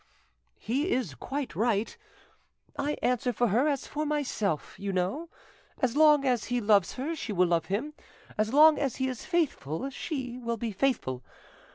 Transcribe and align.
"He 0.57 0.89
is 0.93 1.13
quite 1.13 1.55
right. 1.55 1.95
I 2.75 2.97
answer 3.03 3.31
for 3.31 3.49
her 3.49 3.67
as 3.67 3.85
for 3.85 4.03
my 4.03 4.23
self, 4.23 4.73
you 4.79 4.91
know; 4.91 5.29
as 5.79 5.95
long 5.95 6.25
as 6.25 6.45
he 6.45 6.59
loves 6.59 6.93
her 6.93 7.15
she 7.15 7.31
will 7.31 7.49
love 7.49 7.67
him; 7.67 7.93
as 8.35 8.51
long 8.51 8.79
as 8.79 8.95
he 8.95 9.07
is 9.07 9.25
faithful 9.25 9.91
she 9.91 10.39
will 10.39 10.57
be 10.57 10.71
faithful. 10.71 11.21